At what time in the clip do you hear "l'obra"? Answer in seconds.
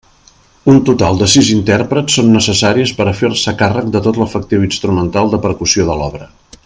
6.03-6.31